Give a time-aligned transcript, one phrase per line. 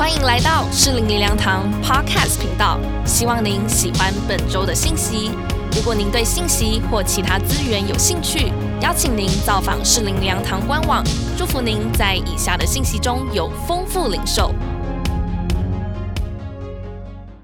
[0.00, 5.30] 欢迎来到适龄灵粮堂 Podcast 频道，希望您喜欢本周的信息。
[5.76, 8.50] 如果您对信息或其他资源有兴趣，
[8.80, 11.04] 邀请您造访适龄灵粮堂官网。
[11.36, 14.54] 祝福您在以下的信息中有丰富领受。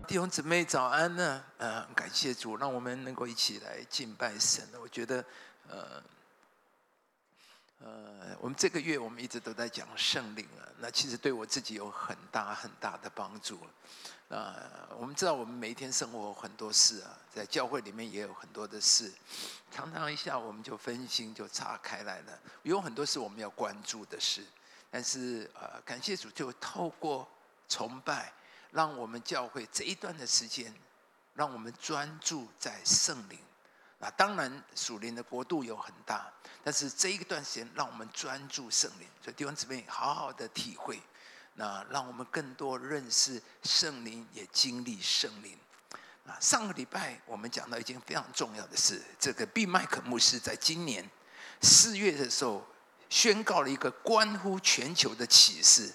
[0.08, 4.64] 弟兄姊妹早安呢，呃，感谢主，让我们能够一起来敬拜神。
[4.82, 5.22] 我觉得，
[5.68, 6.02] 呃，
[7.84, 7.88] 呃，
[8.40, 13.58] 我们这个月我们一直都在讲圣灵啊，那其实对我自己有很大很大的帮助。
[14.28, 14.56] 啊，
[14.98, 19.12] 我们知道我们每天生活很多事啊，在教会里面也有很多的事，
[19.70, 24.44] 常常一下我们就分心就岔开来了，有很多是我们要关注的事，
[24.90, 27.28] 但是呃，感谢主就透过
[27.68, 28.32] 崇拜。
[28.72, 30.74] 让我们教会这一段的时间，
[31.32, 33.38] 让我们专注在圣灵。
[33.98, 36.30] 啊，当然属灵的国度有很大，
[36.62, 39.08] 但是这一段时间让我们专注圣灵。
[39.22, 41.00] 所以弟兄姊妹，好好的体会，
[41.54, 45.58] 那让我们更多认识圣灵，也经历圣灵。
[46.26, 51.08] 啊，上个礼拜我们讲到一件非常重要的事，这个毕麦克牧师在今年
[51.62, 52.66] 四月的时候
[53.08, 55.90] 宣告了一个关乎全球的启示。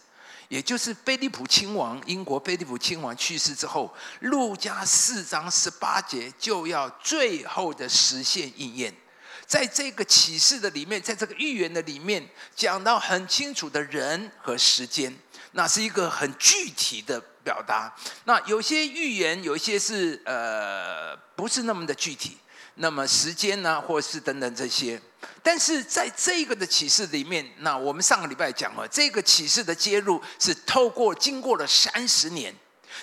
[0.52, 8.94] 也就是菲利普亲王，英国菲利普亲王去世之后，路加四章十八节就要最后的实现应验。
[9.48, 15.18] 在这个启示的里面，在这个预言的里面，讲到很清楚的人和时间，
[15.54, 17.96] 那是一个很具体的表达。
[18.26, 22.38] 那有些预言，有一些是呃不是那么的具体。
[22.76, 25.00] 那么时间呢，或是等等这些，
[25.44, 32.56] 但是在这个的启示里面，那我们上个礼拜讲了，这个启示的揭露是透过经过了三十年。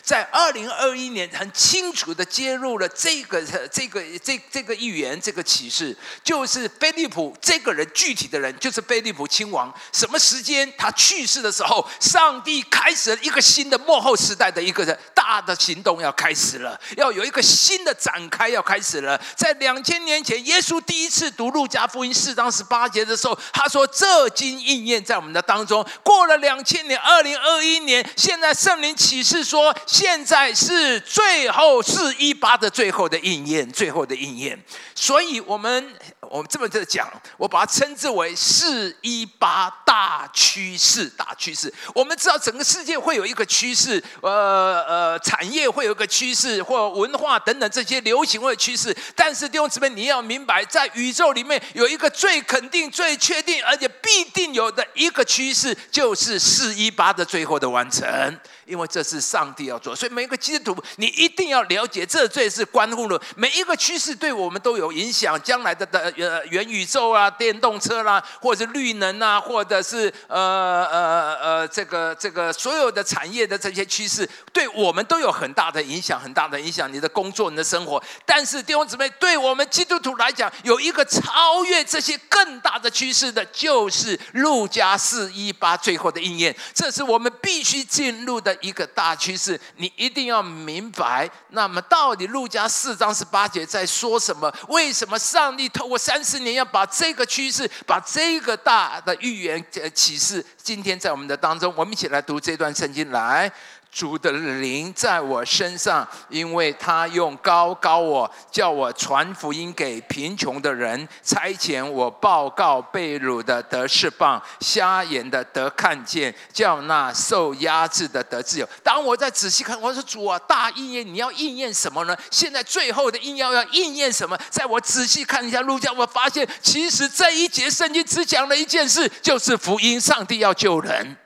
[0.03, 9.73] 在二零二一年，很清楚的揭露了这个、这个、这、这个预言、这个启示，就是菲利普这个人具体的人，就是菲利普亲王。
[9.93, 19.21] 什么时间他去世的时候，上帝开始了一个新的幕后时代的一个人大的行动要开始了，要有一个新的展开要开始了。
[19.37, 29.75] 在两千年前，耶稣第一次读路加福音四章十八节的时候，他说：“这经应验在我们的当中。”过了两千年，二零二一年，现在圣灵启示说。
[29.89, 34.63] 现在是最后四一八的最后的应验，最后的应验。
[34.95, 41.73] 所以，我们我们这么在讲，我把它称之为四一八大趋势，大趋势。
[41.95, 48.95] 我们知道整个世界会有一个趋势，呃呃，产业会有一个趋势，或文化等等这些流行会趋势。
[49.17, 58.39] 但是弟兄姊妹，你要明白，在宇宙里面有一个最肯定、最确定，而且必定有的一个趋势，就是四一八的最后的完成。
[58.69, 65.41] 因为这是上帝要做，所以每一个基督徒，你一定要了解，这最是关乎了每一个趋势，对我们都有影响。
[65.43, 76.93] 将来的的呃元宇宙啊，电动车啦，或者是绿能啊，或者是呃呃呃这个这个所有的产业的这些趋势，对我们都有很大的影响，很大的影响。
[76.93, 78.03] 你的工作，你的生活。
[78.27, 86.55] 但是弟兄姊妹，对我们基督徒来讲，有一个超越这些更大的趋势的，就是路加四一八最后的应验。
[86.75, 88.58] 这是我们必须进入的。
[88.61, 91.29] 一个大趋势，你一定要明白。
[91.51, 94.53] 那么，到底路加四章十八节在说什么？
[94.69, 99.65] 为什么上帝透过三十年要把这个趋势、把这个大的预言
[99.95, 103.51] 启示，今天在我们的当中，我们一起来读这段圣经来。
[103.91, 118.69] 主的灵在我身上，因为他用高高我，叫我传福音给贫穷的人，差遣我报告被掳的得释放，瞎眼的得看见，叫那受压制的得自由。
[118.83, 122.17] 当我在仔细看，我说主啊，大应验，你要应验什么呢？
[122.31, 124.39] 现在最后的应验要应验什么？
[124.51, 131.17] 在我仔细看一下路加，我发现其实这一节圣经只讲了一件事，就是福音，上帝要救人。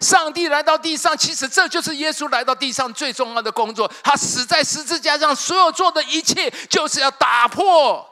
[0.00, 3.90] 上帝来到地上，其实这就是耶稣来到地上最重要的工作。
[4.02, 8.06] 他死在十字架上，所有做的一切，就是要打破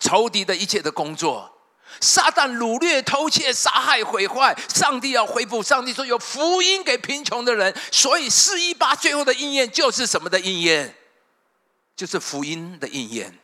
[0.00, 1.50] 仇敌的一切的工作。
[2.00, 5.62] 撒旦掳掠、偷窃、杀害、毁坏，上帝要恢复。
[5.62, 10.94] 上帝说有福音给贫穷的人，所以四一八最后的应验就是什么的应验？
[11.94, 13.38] 就是福音的应验。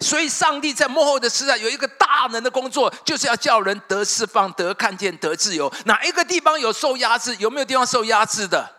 [0.00, 5.72] 所以，上帝在幕后的时代有一个大能的工作，就是要叫人得释放、得看见、得自由。
[5.84, 7.36] 哪一个地方有受压制？
[7.38, 8.70] 有没有地方受压制的？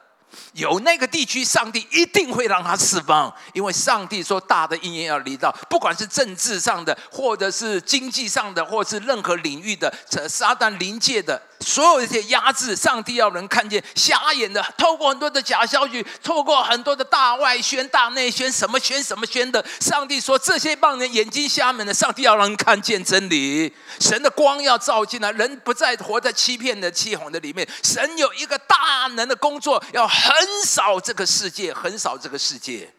[0.54, 9.94] 有那个地区，上帝一定会让他释放，因为上帝说大的应验要离到，不管是政治上的，或者是经济上的，或是任何领域的，
[10.28, 19.66] 撒旦临界的，所有一些压制，上帝要人看见瞎眼的，透过很多的假消息，透过很多的大外宣、大内宣，什么宣什么宣的。
[19.80, 23.74] 上帝说这些帮人眼睛瞎门的，上帝要让人看见真理。
[24.00, 27.68] 神的光要照进来，人不再活在欺骗的、欺哄的里面。
[27.84, 32.94] 神有一个大能的工作，要横扫这个世界，横扫这个世界。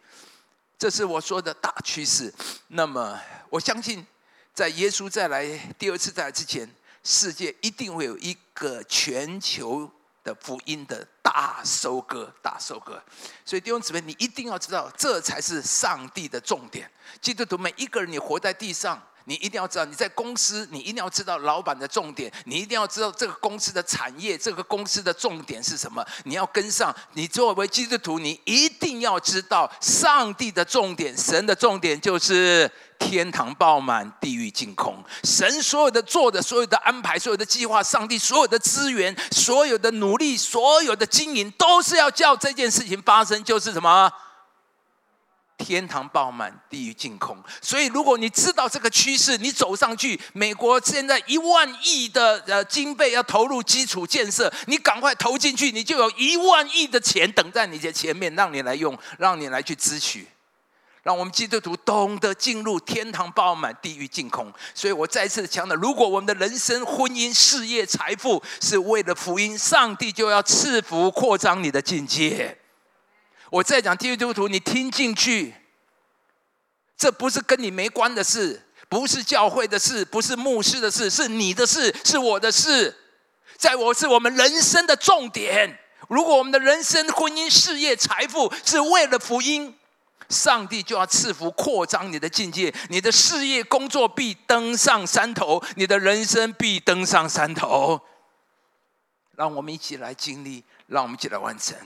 [0.77, 2.33] 这是我说的大趋势。
[2.67, 3.19] 那么，
[3.49, 4.05] 我相信，
[4.53, 5.47] 在耶稣再来
[5.79, 6.69] 第二次再来之前，
[7.09, 9.89] 世界一定会有一个全球
[10.25, 13.01] 的福音的大收割、大收割。
[13.45, 16.91] 所以弟兄姊妹，你一定要知道，这才是上帝的重点。
[17.21, 19.01] 基督徒每一个人，你活在地上。
[19.27, 26.95] 你一定要知道，你在公司，你一定要知道老板的重点，你一定要知道这个公司的产业，这个公司的重点是什么，你要跟上。
[27.13, 35.03] 你作为基督徒，你一定要知道上帝的重点，神的重点就是天堂爆满，地狱净空。
[35.25, 44.09] 神所有的做的，所有的安排，所有的计划，上帝所有的资源，所有的努力，所有的经营，都是要叫这件事情发生，就是什么？
[45.57, 47.35] 天堂爆满，地狱净空。
[47.61, 50.19] 所以，如果你知道这个趋势，你走上去。
[50.33, 60.27] 美国现在一万亿的呃经费要投入基础建设，你赶快投进去，你就有一万亿的钱等在你的前面，让你来用，让你来去支取。
[61.03, 64.51] 让我们基督徒懂得进入天堂爆满，地狱净空。
[64.75, 72.57] 所以我再次强调：如果我们的人生、婚姻、事业、财富是为了福音，上帝就要赐福扩张你的境界。
[73.49, 75.53] 我再讲，基督徒，你听进去，
[76.97, 82.95] 这不是跟你没关的事，不是教会的事，不是牧师的事，是你的事，是我的事，
[83.57, 85.79] 在我是我们人生的重点。
[86.09, 89.75] 如果我们的人生、婚姻、事业、财富是为了福音，
[90.29, 98.01] 上帝就要赐福扩张你的境界，你的事业、工作必登上山头，你的人生必登上山头。
[99.35, 101.77] 让我们一起来经历，让我们一起来完成。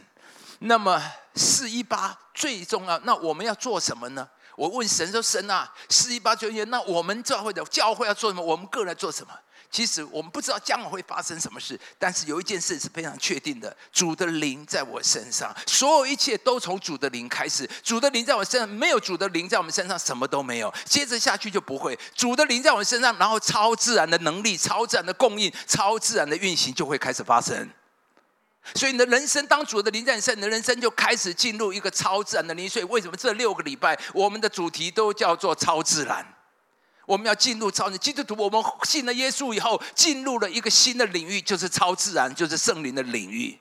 [0.63, 1.01] 那么
[1.35, 4.27] 四一八最重要，那我们要做什么呢？
[4.55, 8.43] 我问神说：“神啊，四一八九年，那我们教会的教会要做什么？
[8.43, 9.33] 我们个人做什么？”
[9.71, 17.67] 其实我们不知道将来会发生什么事，但是有一件事是非常确定的：主的灵在我身上，所有一切都从主的灵开始。
[17.81, 20.71] 主的灵在我身上，没有主的灵在我们身上，什么都没有。
[20.85, 21.97] 接着下去就不会。
[22.13, 27.67] 主的灵在我们身上，然后超自然的能力、超自然的供应、超自然的运行就会开始发生。
[28.75, 32.69] 所以你的人生当主的灵在身，你的人生就开始进入一个超自然的灵。
[32.69, 36.25] 所以为什么这六个礼拜我们的主题都叫做超自然？
[37.05, 37.99] 我们要进入超自然。
[37.99, 43.57] 基督徒，我们信了耶稣以后，进入了一个新的领域，就是超自然，就是圣灵的领域。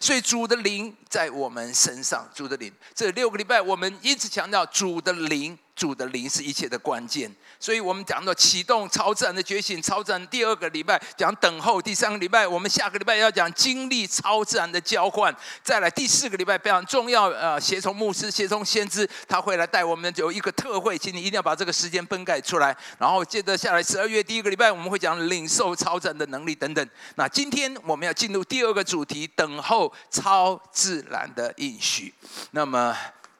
[0.00, 2.72] 所以主的灵在我们身上，主的灵。
[2.94, 5.58] 这六个礼拜我们一直强调主的灵。
[5.76, 7.30] 主的灵是一切的关键，
[7.60, 22.74] 所以我们讲到启动超自然的觉醒，超自然第二个礼拜讲等候，第三个礼拜我们下个礼拜要讲经历超自然的交换，再来第四个礼拜非常重要，呃，协同牧师、协同先知，他会来带我们有一个特会，请你一定要把这个时间分改出来。
[22.98, 26.88] 然后接着下来十二月第一个礼拜我们会讲领受超自然的能力等等。
[27.16, 32.14] 那今天我们要进入第二个主题，等候超自然的应许。
[32.52, 32.96] 那么。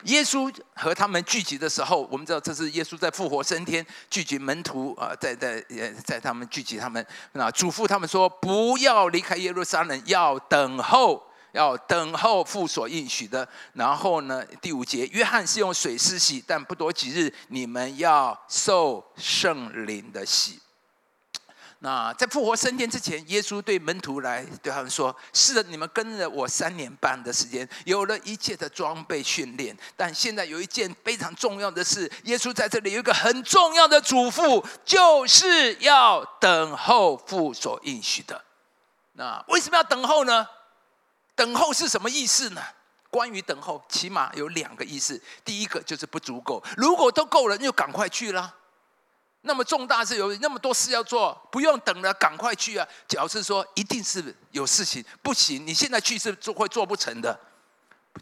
[0.07, 5.61] 耶稣和他们聚集的时候，我们知道这是耶稣在复活升天聚集门徒啊，在在
[6.05, 11.23] 在他们聚集他们那嘱咐他们说不要离开耶路撒冷，要等候，
[11.53, 13.49] 要等候父所应许的。
[13.73, 20.61] 然后呢，第五节，约翰是用水施洗，但不多几日，你们要受圣灵的洗。
[21.87, 29.77] 那在复活升天之前，耶稣对门徒来对他们说：“是的，你们跟了我三年半的时间，有了一切的装备训练。
[29.97, 38.43] 但现在有一件非常重要的事，耶稣在这里有一个很重要的嘱咐，就是要等候父所应许的。
[39.13, 40.45] 那为什么要等候呢？
[41.37, 42.61] 等候是什么意思呢？
[43.11, 45.23] 关于等候，起码有两个意思。
[45.45, 48.53] 第一个就是不足够，如果都够了，就赶快去了。”
[49.47, 52.87] 那么重大事有那么多事要做，不用等了，赶快去啊！
[53.09, 57.39] 表示说一定是有事情不行，你现在去是做会做不成的，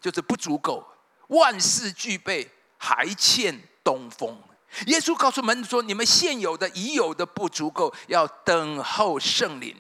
[0.01, 0.87] 就是不足够。
[1.29, 4.39] 万事俱备，还欠东风。
[4.87, 9.75] 耶稣告诉门徒说：“你们现有的已有的不足够，要等候圣灵。”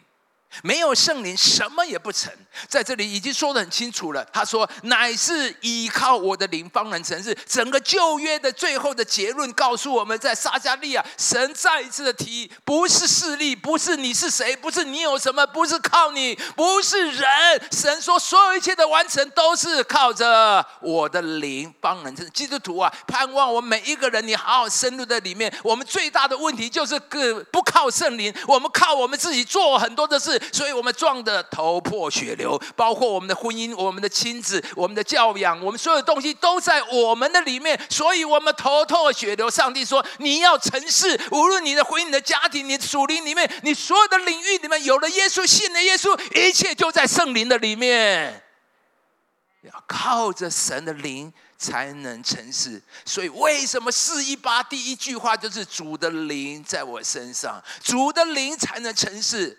[0.62, 2.32] 没有圣灵，什么也不成。
[2.68, 4.24] 在这里已经说得很清楚了。
[4.32, 17.26] 他说：“乃是依靠我的灵方能成事。”整个旧约的最后的结论告诉我们，在撒加利亚，神再一次的提，不是势力，不是你是谁，不是你有什么，不是靠你，不是人。
[17.72, 22.24] 神说，所有一切的完成都是靠着我的灵方能成。
[22.30, 25.52] 基督徒啊，盼望我们每一个人，你好好深入在里面。
[25.64, 30.40] 我们最大的问题就是个不靠圣灵，我们靠我们自己做很多的事。
[30.52, 32.60] 所以我们撞得头破血流。
[32.76, 39.48] 包括我们的婚姻、我们的亲子、我们的教养，我们所有东西都在我们的里面，所以我们头破血流。
[39.50, 48.42] 上帝说：“你要诚实，无论你的婚姻、你的家庭、你的属灵里面，你所有的领域里面，有了耶稣，信了耶稣，一切就在圣灵的里面。
[49.62, 52.82] 要靠着神的灵才能成事。
[53.04, 59.58] 所以，为什么四一八第一句话就是主的灵在我身上，主的灵才能成事。”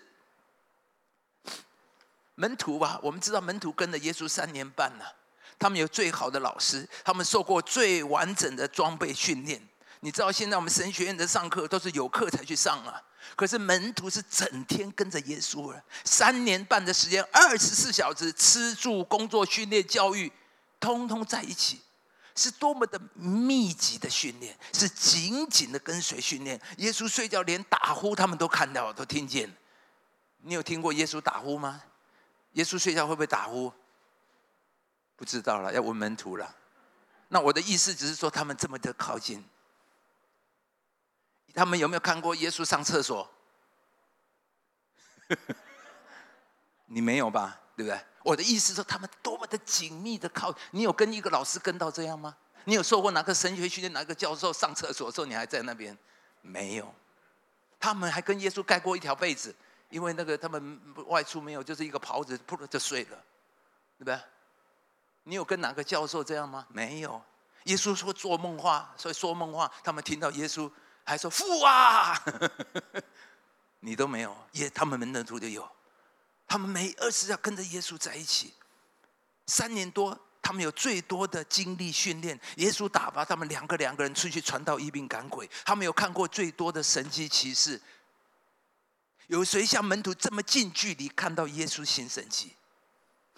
[2.36, 5.16] 门徒吧，我们知道门徒跟了耶稣三年半了，
[5.58, 9.60] 他们有最好的老师，他们受过最完整的装备训练。
[10.00, 13.02] 你知道现在我们神学院的上课都是有课才去上啊，
[13.34, 20.30] 可是门徒是整天跟着耶稣了，三年半的时间，二十四小时吃住工作训练教育，
[20.78, 21.80] 通通在一起，
[22.36, 26.60] 是多么的密集的训练，是紧紧的跟随训练。
[26.76, 29.50] 耶稣睡觉连打呼他们都看到，都听见。
[30.42, 31.82] 你有听过耶稣打呼吗？
[32.56, 33.70] 耶稣睡觉会不会打呼？
[35.14, 36.54] 不知道了，要问门徒了。
[37.28, 39.44] 那我的意思只是说，他们这么的靠近，
[41.54, 43.30] 他们有没有看过耶稣上厕所？
[46.86, 47.60] 你没有吧？
[47.76, 48.00] 对不对？
[48.22, 50.54] 我的意思说，他们多么的紧密的靠。
[50.70, 52.36] 你有跟一个老师跟到这样吗？
[52.64, 53.92] 你有受过哪个神学训练？
[53.92, 55.96] 哪个教授上厕所的时候，你还在那边？
[56.40, 56.94] 没有。
[57.78, 59.54] 他们还跟耶稣盖过一条被子。
[59.96, 63.16] 因为那个他们外出没有，就是一个袍子，噗就睡了，
[63.96, 64.20] 对不对？
[65.22, 66.66] 你有跟哪个教授这样吗？
[66.68, 67.22] 没有。
[67.64, 70.70] 耶稣说做梦话，所以说梦话，他们听到耶稣
[71.02, 72.14] 还说父啊，
[73.80, 74.36] 你都没有。
[74.52, 75.66] 耶，他们门的徒就有，
[76.46, 78.52] 他们每二十要跟着耶稣在一起，
[79.46, 82.38] 三年多，他们有最多的精力训练。
[82.56, 87.80] 耶稣打发他们两个两个人出去传道、医病、赶鬼，他们有看过最多的神迹奇事。
[89.26, 92.52] 有谁像门徒这么近距离看到耶稣行神迹？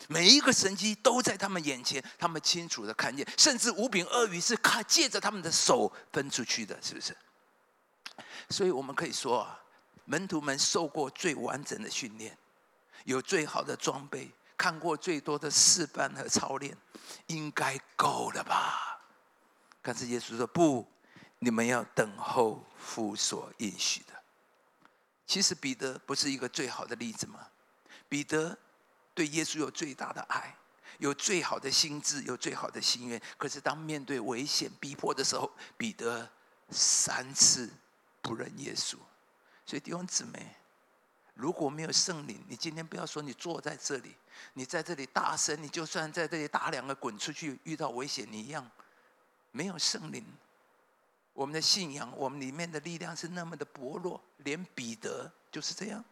[0.06, 7.16] 每一个神迹都在他们眼前，他们清楚的看见，甚至五饼鳄鱼是看借着他们的手分出去的，是不是？
[8.48, 9.60] 所以我们可以说啊，
[10.04, 12.36] 门徒们受过最完整的训练，
[13.04, 16.76] 有最好的装备，看过最多的示范和操练，
[17.26, 19.00] 应该够了吧？
[19.82, 20.86] 可是耶稣说：“不，
[21.38, 24.14] 你们要等候父所应许的。”
[25.28, 27.46] 其实彼得不是一个最好的例子吗？
[28.08, 28.56] 彼得
[29.12, 30.56] 对耶稣有最大的爱，
[30.96, 33.20] 有最好的心智，有最好的心愿。
[33.36, 36.26] 可是当面对危险逼迫的时候，彼得
[36.70, 37.70] 三次
[38.22, 38.96] 不认耶稣。
[39.66, 40.56] 所以弟兄姊妹，
[41.34, 44.16] 如果没有圣灵，你今天不要说你坐在这里，
[44.54, 48.68] 你在这里大声，你就算在这里打两个滚出去，遇到危险你一样
[49.52, 50.24] 没有圣灵。
[51.38, 56.04] 我们的信仰，我们里面的力量是那么的薄弱，连彼得就是这样。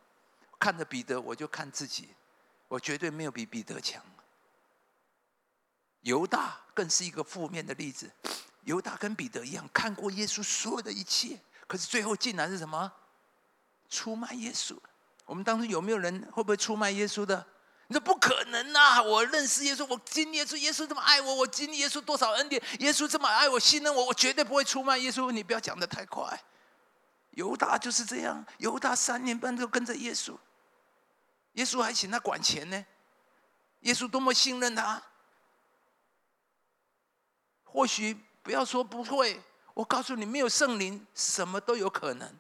[0.57, 2.11] 看着彼得，我就看自己，
[2.69, 4.01] 我绝对没有比彼得强。
[6.03, 8.09] 犹大更是一个负面的例子。
[8.63, 12.93] 犹大跟彼得一样，看过耶稣所有的一切，可是最后竟然是什么？
[13.89, 14.79] 出卖耶稣。
[15.25, 17.45] 我们当中有没有人会不会出卖耶稣的？
[17.89, 19.01] 你说不可能呐！
[19.01, 25.31] 我认识耶稣，我经历耶稣，耶稣这么爱我，我经历耶稣多少恩典，耶稣这么爱我，信任我，我绝对不会出卖耶稣。
[25.31, 26.43] 你不要讲的太快。
[27.31, 30.37] 犹大就是这样，犹大三年半都跟着耶稣，
[31.53, 32.87] 耶稣还请他管钱呢。
[33.81, 35.01] 耶稣多么信任他，
[37.63, 39.41] 或许不要说不会，
[39.75, 42.35] 我告诉你，没有圣灵，什么都有可能。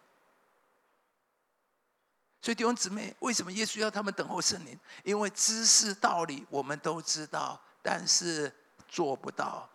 [2.46, 4.78] 所以弟兄姊妹，为什么耶稣要他们等候圣灵？
[5.02, 8.54] 因为知识道理我们都知道，但是
[8.86, 9.68] 做不到。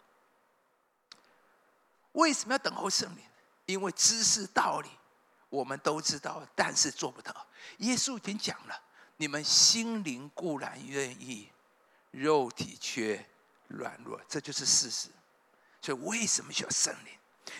[2.13, 3.25] 为什么要等候圣灵？
[3.65, 4.89] 因为知识道理
[5.49, 7.45] 我们都知道，但是做不到。
[7.79, 8.81] 耶稣已经讲了：
[9.17, 11.51] 你们心灵固然愿意，
[12.11, 13.27] 肉体却
[13.67, 15.09] 软弱，这就是事实。
[15.81, 17.13] 所以为什么需要圣灵？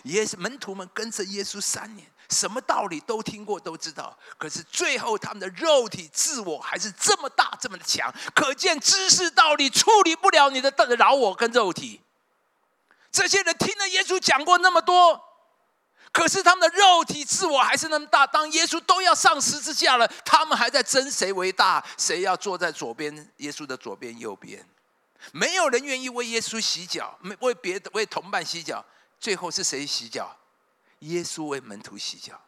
[0.04, 2.10] 耶稣门徒们跟着耶稣三年。
[2.32, 4.18] 什么道理都听过，都知道。
[4.38, 8.12] 可是最后，他们的肉体自我还是这么大，这么的强。
[8.34, 12.02] 可见知识道理处理不了你的饶我跟肉体。
[13.12, 15.22] 这些人听了耶稣讲过那么多，
[16.14, 18.26] 可是他们的肉体自我还是那么大。
[18.26, 24.66] 当耶稣都要上十字架了，他们还在争谁为大，谁要坐在左边，耶稣的左边、右边。
[25.34, 28.84] 没有人愿意为耶稣洗脚，没为别的为同伴洗脚。
[29.20, 30.36] 最后是谁洗脚？
[31.02, 32.40] 耶稣为门徒洗脚，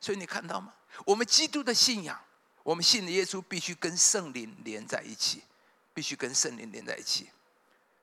[0.00, 0.72] 所以你看到吗？
[1.04, 2.20] 我们基督的信仰，
[2.62, 5.42] 我们信的耶稣必须跟圣灵连在一起，
[5.94, 7.30] 必须跟圣灵连在一起。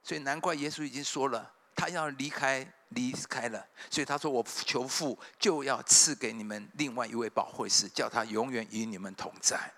[0.04, 3.68] 所以难怪耶稣已经说了，他要离开，离开了。
[3.90, 9.74] 所以他说：“我求父，就要赐给你们另外一位保惠师，叫他永远与你们同在。”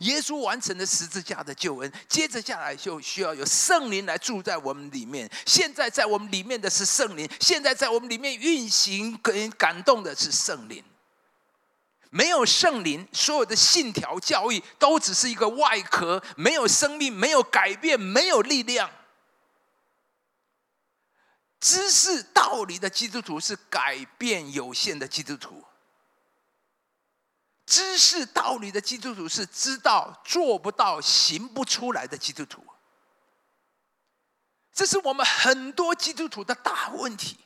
[0.00, 5.30] 耶稣完成了十字架的救恩，接着下来就需要有圣灵来住在我们里面。
[5.44, 10.82] 现在在我们里面的是圣灵，现在在我们里面运行跟感动的是圣灵。
[12.12, 18.90] 没有圣灵，所有的信条教义都只是一个外壳，没有生命，没有改变，没有力量。
[21.60, 25.62] 知识道理的基督徒是改变有限的基督徒。
[27.70, 32.60] 知识道理的基督徒是知道做不到、行不出来的基督徒。
[34.74, 37.38] 这是我们很多基督徒的大问题。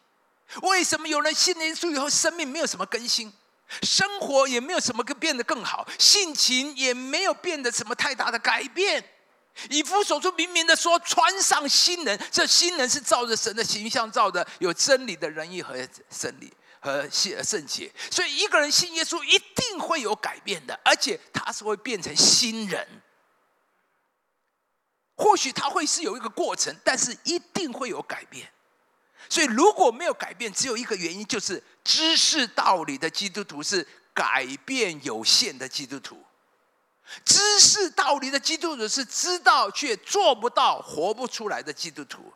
[0.62, 3.30] 为什么有人信耶稣以后，生命没有什么更新？
[3.82, 9.04] 生活也没有什么更变得更好，性情也没有变得什么太大的改变。
[9.68, 15.74] 以弗所书明明的说，穿上新人，这新人是照着神的形象造的，有真理的仁义和
[16.08, 16.50] 真理
[16.84, 17.90] 和圣圣洁。
[18.10, 22.86] 所以一个人信耶稣，一定会有改变的，而且他是会变成新人。
[25.16, 28.52] 或许他会是有一个过程，但是一定会有改变。
[29.30, 36.22] 所以如果没有改变，只有一个原因，就是知识道理的基督徒是改变有限的基督徒。
[37.24, 42.32] 知识道理的基督徒是知道却做不到、活不出来的基督徒。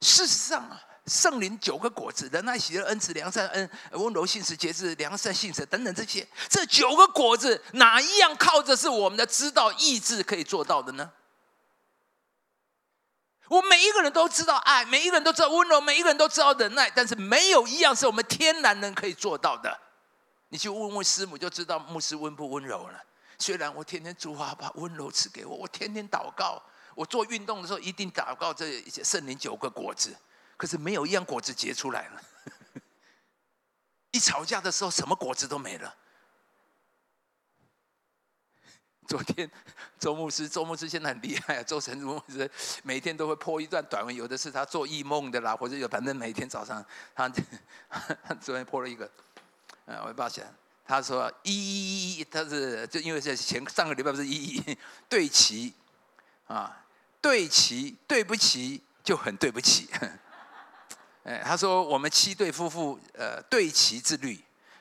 [0.00, 11.10] 事实上啊，圣灵九个果子，仁爱、喜乐、恩慈、良善、恩温柔、信实、节制、良善、信实等等这些，这九个果子哪一样靠着是我们的知道、意志可以做到的呢？
[13.48, 19.76] 我每一个人都知道爱，每一个人都知道温柔，每一个人都知道忍耐，但是没有一样是我们天然人可以做到的。
[20.48, 23.02] 你去问问师母就知道牧师温不温柔了。
[23.38, 26.62] 虽然我天天主啊把温柔赐给我，我天天祷告，
[26.94, 30.16] 我做运动的时候一定祷告这圣灵九个果子，
[30.56, 32.22] 可是没有一样果子结出来了。
[34.12, 35.96] 一吵架的时候，什么果子都没了。
[39.08, 39.50] 昨天
[39.98, 41.62] 周牧师，周牧师现在很厉害啊！
[41.62, 42.50] 周成儒牧师
[42.82, 46.82] 每天都会破一段短文，有的是他做异梦的啦，或者有反正每天早上
[47.14, 47.28] 他
[48.40, 49.10] 昨天破了一个，
[49.86, 50.46] 呃，我抱歉，
[50.86, 54.78] 他说一一一，他是就因为是前上个礼拜不是一一
[55.08, 55.74] 对齐
[56.46, 56.84] 啊，
[57.20, 59.90] 对齐对不起就很对不起，
[61.24, 64.38] 哎，他说我们七对夫妇呃对齐之旅，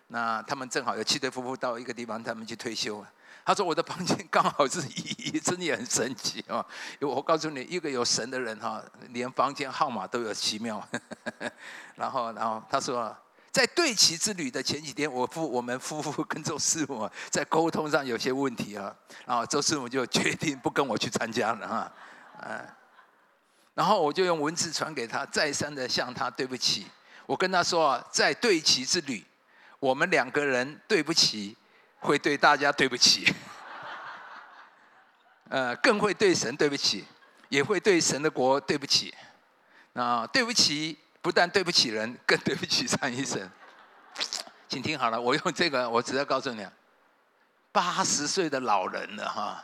[0.07, 3.05] 那他们正好有七对夫妇到一个地方，他们去退休。
[3.43, 6.63] 他说：“我的房间刚好是一，真的很神奇啊！
[6.99, 10.87] 我告诉你，一个有神的人哈，连房间号码都有奇妙。
[11.97, 13.13] 然后，然后他说，
[13.51, 21.91] 在对齐之旅的前几天，我夫我们夫妇跟周师傅在沟通上有些问题啊，然后周师傅就决定不跟我去参加了哈，
[22.43, 22.67] 嗯，
[23.73, 26.87] 然后我就用文字传给他，再三的向他对不起。
[27.25, 29.25] 我跟他说啊，在对齐之旅，
[29.79, 31.55] 我们两个人对不起。”
[32.03, 33.31] 会对大家对不起，
[35.49, 37.05] 呃，更会对神对不起，
[37.47, 39.13] 也会对神的国对不起。
[39.93, 43.47] 啊，对不起，不但对不起人，更对不起张医生。
[44.67, 46.65] 请听好了，我用这个，我只要告诉你，
[47.71, 49.63] 八十岁的老人了哈，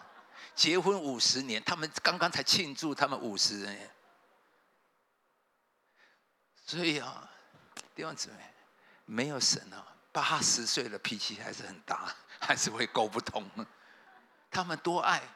[0.53, 3.89] 结婚五十年，他们刚刚才庆祝他们五十年，
[6.67, 7.27] 所以啊，
[7.95, 8.53] 弟兄姊妹，
[9.05, 12.13] 没有神啊，八十岁了脾气还是很大。
[12.39, 13.43] 还是会沟不通。
[14.51, 15.27] 他们多爱，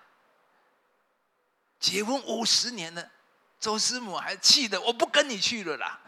[1.79, 3.11] 结婚五十年了，
[3.59, 5.99] 周师母还气得我不跟你去了啦，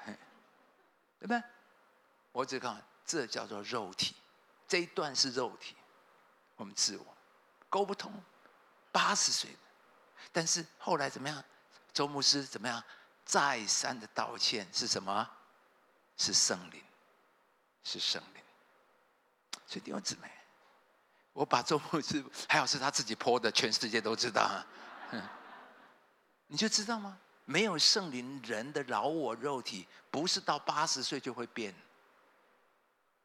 [1.19, 1.41] 对不对？
[2.31, 4.15] 我只看这叫做肉体，
[4.67, 5.75] 这一段是肉体，
[6.57, 7.17] 我们自我
[7.69, 8.13] 沟不通。
[8.91, 9.49] 八十岁
[10.31, 11.43] 但是后来怎么样？
[11.91, 12.81] 周牧师怎么样？
[13.25, 15.29] 再三的道歉是什么？
[16.17, 16.81] 是圣灵，
[17.83, 18.43] 是圣灵。
[19.65, 20.29] 所以弟兄姊妹。
[21.33, 24.63] 我把周牧师还好是他自己泼的，全世界都知道。
[26.45, 27.17] 你就知道吗？
[27.45, 31.73] 没有圣灵，人的老我肉体不是到八十岁就会变。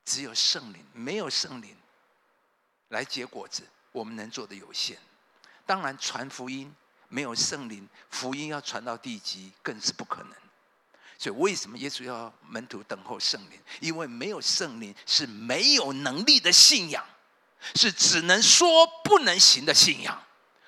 [0.06, 1.76] 只有圣灵，没有圣灵
[2.88, 4.98] 来结果子，我们能做的有限。
[5.66, 6.74] 当然，传福音
[7.08, 10.32] 没有圣灵，福音要传到地极更是不可能。
[11.18, 13.60] 所以，为什么耶稣要门徒等候圣灵？
[13.80, 17.04] 因为没有圣灵是没有能力的信仰。
[17.74, 20.16] 是只能说不能行的信仰。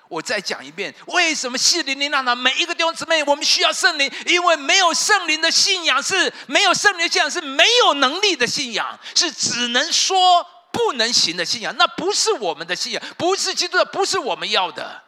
[0.09, 2.35] 我再讲一遍，为什么谢灵灵让呢？
[2.35, 11.73] 每一个弟兄姊妹，我们需要圣灵，因为没有圣灵的信仰是没有圣灵的信仰是没有能力的信仰，是只能说不能行的信仰。
[11.77, 15.01] 那不是我们的信仰，不是基督的，不是我们要的。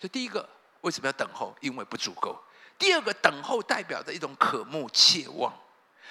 [0.00, 0.48] 所以第一个
[0.82, 1.56] 为什么要等候？
[1.60, 2.38] 因为不足够。
[2.78, 5.52] 第二个，等候代表着一种渴慕、切望。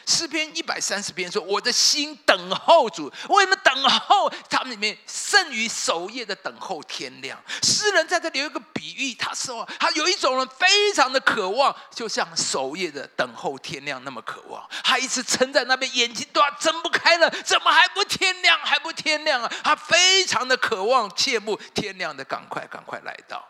[0.07, 4.29] 诗篇一百三十篇说：“我的心等候主，为什么等候？
[4.49, 14.67] 他们里面胜于守夜的等候天亮。”诗人在这里有一个比喻，他说：“他有一种人非常的渴望，就像守夜的等候天亮那么渴望。
[14.83, 18.59] 他一直撑在那边，眼睛都要睁不开了，怎么还不天亮？
[18.59, 19.51] 还不天亮啊？
[19.63, 23.43] 他非常的渴望，切慕天亮的赶快赶快来到。”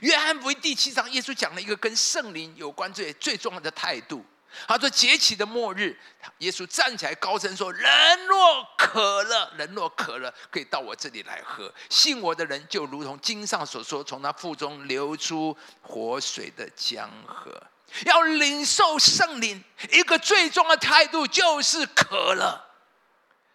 [0.00, 4.24] 约翰福音第七章，耶稣讲了一个跟圣灵有关最最重要的态度。
[4.68, 5.98] 他说：“节起的末日，
[6.38, 11.72] 耶稣站起来高声说：‘人若渴了，人若渴了，可以到我这里来喝。
[11.90, 17.60] 信我的人，就如同经上所说，从他腹中流出活水的江河。’
[18.06, 22.64] 要领受圣灵，一个最重要的态度就是渴了。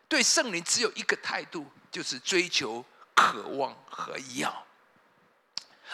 [0.10, 4.65] 对圣灵只有一个态度，就是追求、渴望和要。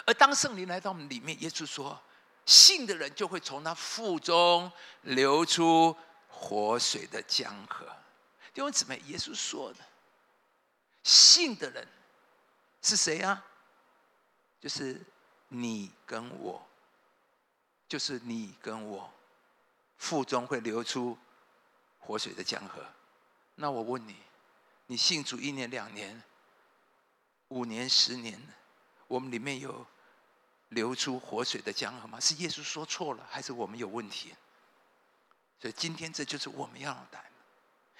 [0.04, 1.98] 而当圣灵来到我们里面，耶稣说。”
[2.46, 4.70] 信的人就会从他腹中
[5.02, 5.96] 流出
[6.28, 7.84] 活水的江河。
[8.54, 9.80] 弟兄姊妹，耶稣说的，
[11.02, 11.88] 信的人
[12.82, 13.44] 是谁啊？
[14.60, 15.04] 就是
[15.48, 16.64] 你跟我，
[17.88, 19.12] 就是你跟我，
[19.96, 21.18] 腹中会流出
[21.98, 22.80] 活水的江河。
[23.56, 24.14] 那我问你，
[24.86, 26.22] 你信主一年、两年、
[27.48, 28.40] 五年、十年，
[29.08, 29.86] 我们里面有？
[30.70, 32.18] 流出活水的江河吗？
[32.18, 34.34] 是耶稣说错了，还是我们有问题？
[35.60, 37.24] 所以今天这就是我们要来。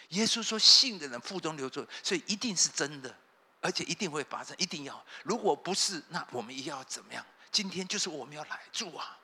[0.09, 3.16] 耶稣说：“信的人腹中流出，所以一定是真的，
[3.61, 5.07] 而且一定会发生，一定要。
[5.23, 7.25] 如果不是，那我们也要怎么样？
[7.53, 9.16] 今天就是我们要来住啊！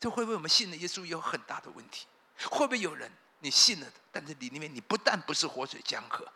[0.00, 2.06] 这会不会我们信的耶稣有很大的问题？
[2.50, 6.26] 会不会有人你信了，但是你里面你不但不是活水江河？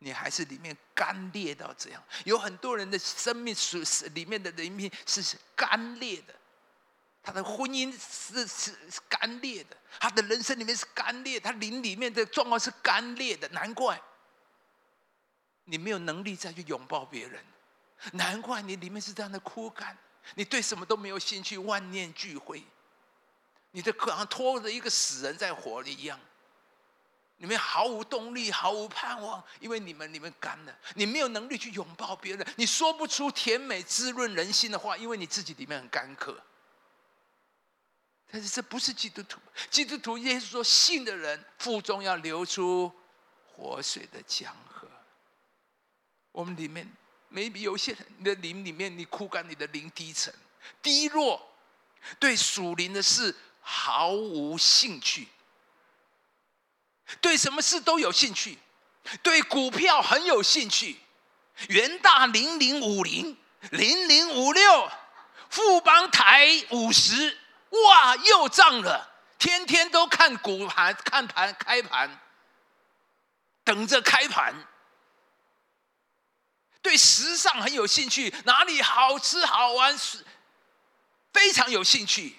[0.00, 6.34] 你还是里面干裂到这样，有很多人的生命是里面的人命是干裂的，
[7.22, 14.00] 他的婚姻是是是干裂的，他的人生里面是干裂，他灵里面的状况是干裂的，难怪
[15.64, 17.44] 你没有能力再去拥抱别人，
[18.12, 19.98] 难怪你里面是这样的枯干，
[20.36, 22.64] 你对什么都没有兴趣，万念俱灰，
[23.72, 26.20] 你的好像拖着一个死人在火里一样。
[27.40, 36.36] 你们毫无动力，毫无盼望，因为你们你们干了，你没有能力去拥抱别人，你说不出甜美滋润人心的话，因为你自己里面很干渴。
[38.30, 39.38] 但是这不是基督徒，
[39.70, 42.92] 基督徒耶稣说，信的人腹中要流出
[43.46, 44.88] 活水的江河。
[46.32, 46.90] 我们里面
[47.32, 50.34] ，maybe 有些人你的灵里面，你枯干，你的灵低沉、
[50.82, 51.40] 低落，
[52.18, 55.28] 对属灵的事毫无兴趣。
[57.20, 58.58] 对什么事都有兴趣，
[59.22, 61.00] 对股票很有兴趣，
[61.68, 63.36] 元大零零五零
[63.70, 64.90] 零零五六，
[65.50, 67.38] 富邦台五十，
[67.70, 69.10] 哇，又涨了！
[69.38, 72.20] 天天都看股盘，看盘开盘，
[73.64, 74.54] 等着开盘。
[76.80, 80.24] 对时尚很有兴趣，哪里好吃好玩是
[81.32, 82.37] 非常有兴趣。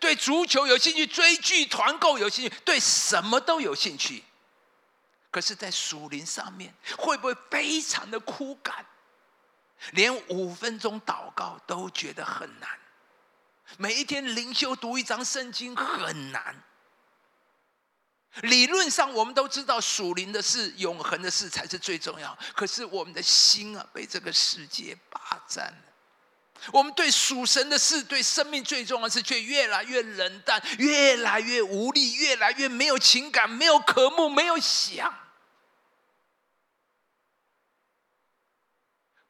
[0.00, 4.24] 对足球有兴趣，追剧团购有兴趣，对什么都有兴趣。
[5.30, 8.84] 可是，在属灵上面，会不会非常的枯干？
[9.92, 12.68] 连五分钟祷告都觉得很难。
[13.76, 16.62] 每一天灵修读一张圣经很难。
[18.42, 22.36] 理论上，我们都知道属灵的事、永恒的事才是最重要。
[22.54, 25.72] 可是，我们的心啊，被这个世界霸占。
[26.72, 35.14] 我们对属神的事、对生命最重要的事，却越来越冷淡，越来越无力，越来越没有情感，没有渴慕，没有想。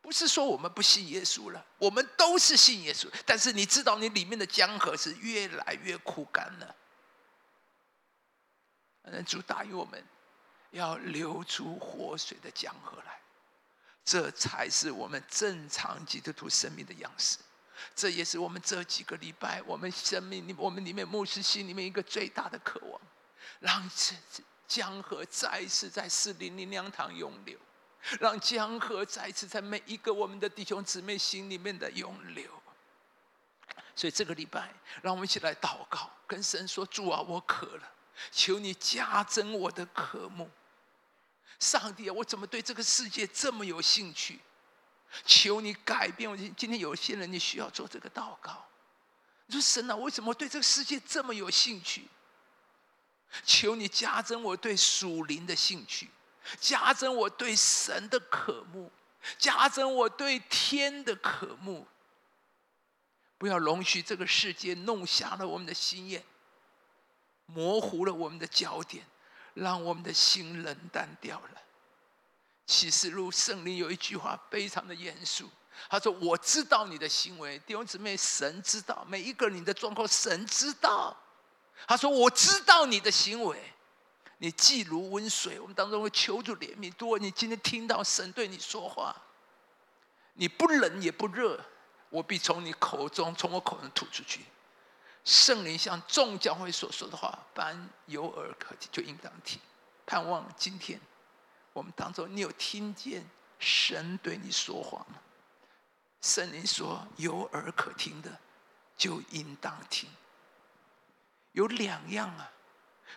[0.01, 3.09] 不是说我们不信耶稣了，我们都是信耶稣。
[3.25, 6.77] 但是你知道，你里面的江河是越来越枯干了。
[9.25, 10.05] 主答应我们，
[10.71, 13.21] 要流出活水的江河来。
[14.07, 17.39] 这才是我们正常基督徒生命的样式，
[17.97, 23.01] 这也是我们这几个礼拜我们生命里我们里面牧师心里面一个最大的渴望，
[23.59, 24.15] 让这
[24.69, 27.59] 江河再一次在四零零两堂涌流，
[28.21, 32.49] 让江河再一次在每一个我们的弟兄姊妹心里面的涌流。
[33.97, 37.93] 所以这个礼拜，让我们一起来祷告，跟神说：“主啊，我渴了，
[38.31, 40.49] 求你加增我的渴慕。”
[41.59, 44.39] 上帝啊，我怎么对这个世界这么有兴趣？
[45.25, 46.37] 求你改变我。
[46.37, 48.67] 今天有些人你需要做这个祷告。
[49.47, 52.07] 你说神啊，为什么对这个世界这么有兴趣？
[53.45, 56.11] 求你加增我对属灵的兴趣，
[56.61, 58.91] 加增我对神的渴慕，
[59.39, 61.87] 加增我对天的渴慕。
[63.39, 66.25] 不要容许这个世界弄瞎了我们的心眼。
[67.47, 69.07] 模糊了我们的焦点，
[69.57, 71.63] 让我们的心冷淡掉了。
[72.67, 75.49] 启示录圣灵有一句话非常的严肃，
[75.89, 81.17] 他说：“我知道你的行为，弟兄姊妹，神知道每一个你的状况，神知道。”
[81.89, 83.73] 他说：“我知道你的行为，
[84.39, 86.93] 你既如温水，我们当中会求助怜悯。
[86.99, 89.15] 如果你今天听到神对你说话，
[90.35, 91.59] 你不冷也不热，
[92.11, 94.45] 我必从你口中，从我口中吐出去。”
[95.27, 99.61] 圣灵像众教会所说的话，凡有耳可听，就应当听。
[100.07, 101.01] 盼望今天
[101.73, 103.27] 我们当中，你有听见
[103.59, 105.21] 神对你说话吗？
[106.23, 108.39] 圣灵说：“有耳可听的，
[108.97, 110.09] 就应当听。”
[111.51, 112.53] 有两样啊，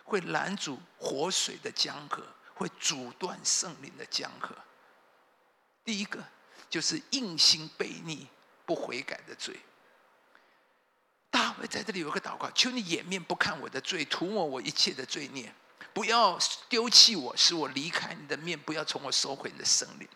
[0.02, 4.52] 会拦阻活水的江河，会阻断圣灵的江河。
[5.84, 6.22] 第一个
[6.68, 8.26] 就是硬心悖逆、
[8.66, 9.60] 不悔改的罪。
[11.30, 15.54] 大卫在这里有个祷告：求你掩面不看我的罪，涂抹我一切的罪孽，
[15.92, 16.38] 不要
[16.68, 20.08] 丢弃我，使我离开你的面，不要从我收回你的圣灵。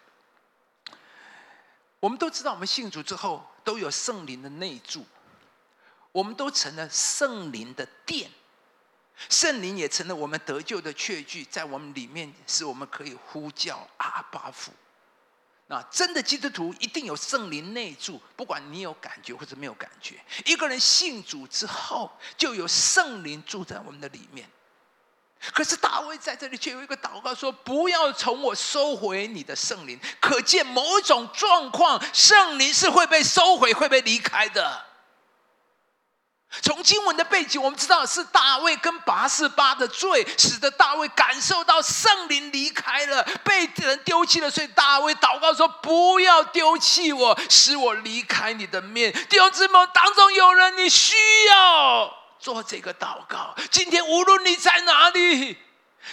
[2.01, 5.07] 我们都知道，我们信主之后都有圣灵的内住，
[6.13, 8.31] 我们都成了圣灵的殿，
[9.31, 14.73] 圣灵也成了我们得救的确据，在我们里面，使我们可以呼叫阿巴父。
[15.67, 20.17] 那真的基督徒一定有圣灵内住，不管你有感觉或者没有感觉。
[20.45, 24.49] 一个人信主之后，就有圣灵住在我们的里面。
[25.53, 34.85] 可是大卫在这里却有一个祷告说：“不要从我收回你的圣灵。”可见某种状况，圣灵是会被收回、会被离开的。
[36.63, 44.51] 从经文的背景，我们知道是大卫跟拔示巴的罪，使得大卫感受到圣灵离开了，被人丢弃了。
[44.51, 53.55] 所以大卫祷告说：“不要丢弃我，使我离开你的面。”弟兄姊妹当中有人，你需要做这个祷告。
[53.71, 55.64] 今天无论你在哪里。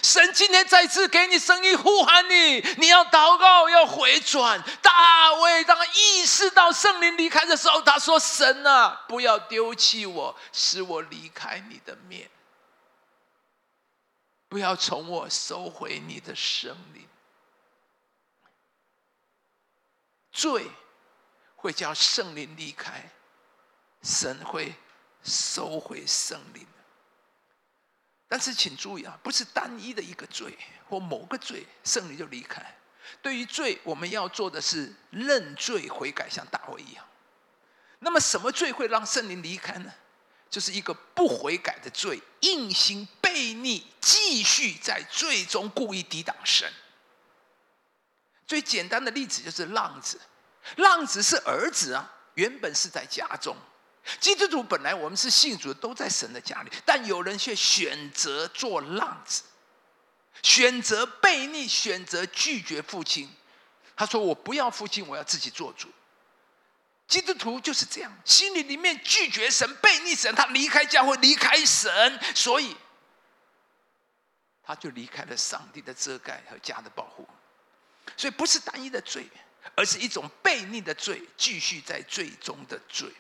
[0.02, 4.64] 神今天再次给你声音呼喊你，你要祷告，要回转。
[4.82, 12.30] 大卫当意识到圣灵离开的时候，他说：“神啊，不要丢弃我，使我离开你的面，
[14.48, 17.08] 不要从我收回你的圣灵。
[20.32, 20.66] 罪
[21.58, 23.12] 会叫圣灵离开，
[24.02, 24.74] 神会
[25.24, 26.66] 收回圣灵。”
[28.32, 32.66] 但是请注意啊，不是单一的一个罪或某个罪，圣灵就离开。
[33.22, 37.06] 对于罪，我们要做的是认罪悔改，像大卫一样。
[38.00, 39.94] 那么，什么罪会让圣灵离开呢？
[40.50, 46.72] 就是一个不悔改的罪，硬心悖逆，继续在罪中故意抵挡神。
[48.48, 50.18] 最简单的例子就是浪子，
[50.78, 53.54] 浪子是儿子啊，原本是在家中。
[54.20, 59.44] 基督徒本来我们是信主，都在神的家里，但有人却选择做浪子，
[60.42, 63.30] 选择背逆，选择拒绝父亲。
[63.96, 65.88] 他说：“我不要父亲，我要自己做主。”
[67.08, 72.76] 基督徒就是这样，心里里面拒绝神，背逆神，他离开教会，离开神，所以
[74.64, 77.28] 他就离开了上帝的遮盖和家的保护。
[78.18, 79.28] 所以不是单一的罪，
[79.76, 83.12] 而是一种背逆的罪，继续在罪中的罪。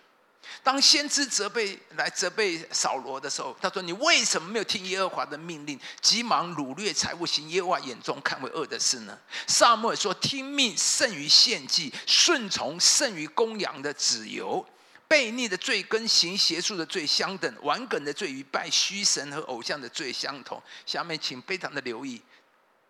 [0.64, 14.66] 当先知责备来责备扫罗的时候，他说：“你为什么没有听耶和华的命令，急忙掳掠财物，行耶和华眼中看为恶的事呢？”萨母尔说：“听命胜于献祭，顺从胜于公羊的子由。
[15.10, 22.22] 悖逆的罪跟行邪术的罪相等，顽梗的罪与拜虚神和偶像的罪相同。”下面请非常的留意，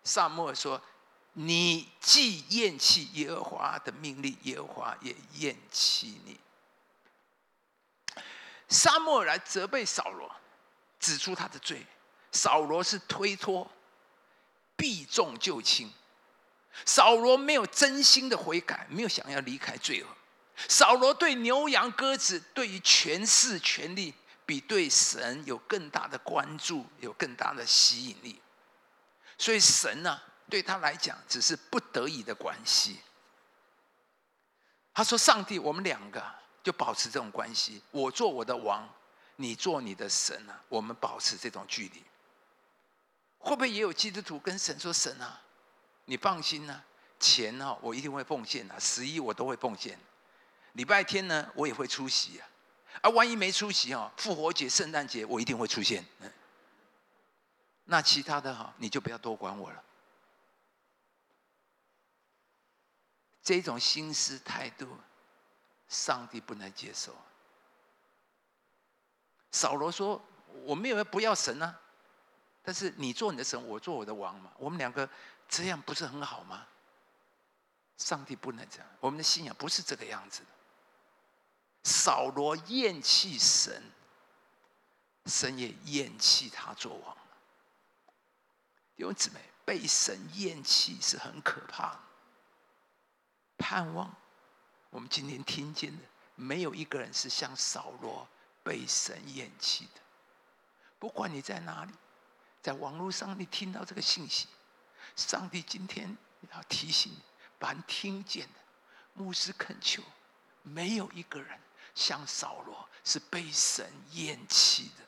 [0.04, 0.80] 萨母尔说
[1.34, 6.38] ：“你既厌弃耶和华的命令，耶和华也厌弃你。”
[8.72, 10.34] 沙漠尔来责备扫罗，
[10.98, 11.86] 指出他的罪。
[12.32, 13.70] 扫罗是推脱，
[14.74, 15.92] 避重就轻。
[16.86, 20.08] 扫罗没有真心的悔改，没有想要离开罪恶。
[20.68, 24.14] 扫罗对牛羊鸽子，对于权势权力，
[24.46, 28.40] 比对神有更大的关注，有更大的吸引力。
[29.36, 33.00] 所以神呢，对他来讲只是不得已的关系。
[34.94, 36.24] 他说：“上帝，我们两个。”
[36.62, 38.88] 就保持这种关系，我做我的王，
[39.36, 40.62] 你做你的神啊！
[40.68, 42.02] 我们保持这种距离，
[43.38, 45.40] 会不会也有基督徒跟神说：“神啊，
[46.04, 46.84] 你放心啊，
[47.18, 49.98] 钱啊，我一定会奉献啊，十一我都会奉献，
[50.74, 52.48] 礼拜天呢，我也会出席啊，
[53.00, 56.04] 而万一没出席哦，复活节、圣诞节我一定会出现。
[57.86, 59.82] 那其他的哈，你就不要多管我了。
[63.42, 64.86] 这种心思态度。
[65.92, 67.14] 上帝不能接受。
[69.50, 70.18] 扫罗说
[70.64, 71.78] ：“我没有不要神啊，
[72.62, 74.50] 但是你做你的神，我做我的王嘛。
[74.56, 75.06] 我们两个
[75.46, 76.66] 这样不是很好吗？
[77.98, 80.46] 上帝不能这样，我们的信仰不是这个样子的。
[81.84, 83.82] 扫罗厌弃神，
[85.26, 87.16] 神也厌弃他做王。
[88.96, 92.00] 弟兄姊妹，被神厌弃是很可怕的。
[93.58, 94.12] 盼望
[94.92, 98.28] 我们今天听见的，没有一个人是像扫罗
[98.62, 100.00] 被神厌弃的。
[100.98, 101.92] 不管你在哪里，
[102.60, 104.48] 在网络上你听到这个信息，
[105.16, 106.14] 上帝今天
[106.52, 107.18] 要提醒你，
[107.58, 108.54] 把你听见的，
[109.14, 110.02] 牧师恳求，
[110.60, 111.58] 没有一个人
[111.94, 115.04] 像扫罗是被神厌弃的。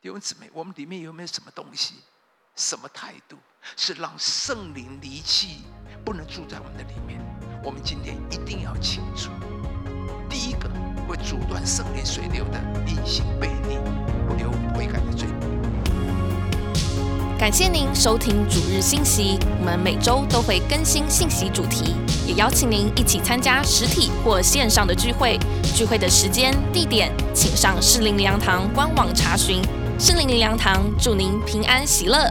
[0.00, 1.96] 弟兄姊妹，我们里面有没有什么东西？
[2.56, 3.36] 什么态度
[3.76, 5.64] 是让圣灵离弃，
[6.02, 7.29] 不能住在我们的里面？
[7.62, 9.30] 我们今天一定要清楚。
[10.28, 10.70] 第一个
[11.06, 13.76] 会阻断圣灵水流的隐形背逆，
[14.26, 15.28] 不留悔改的罪。
[17.38, 21.94] 感谢您收听主日信息，我们每周都会更新信息主题，
[22.26, 25.38] 也邀请您一起参加实体或线上的聚会。
[25.74, 29.60] 聚会的时间、地点，请上适灵良堂官网查询。
[29.98, 32.26] 适灵良堂祝您平安喜乐。